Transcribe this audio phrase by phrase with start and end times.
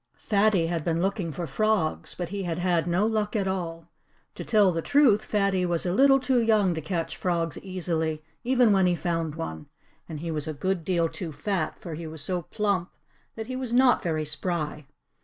[0.17, 3.87] Fatty had been looking for frogs, but he had had no luck at all.
[4.33, 8.73] To tell the truth, Fatty was a little too young to catch frogs easily, even
[8.73, 9.67] when he found one;
[10.09, 12.89] and he was a good deal too fat, for he was so plump
[13.35, 14.87] that he was not very spry.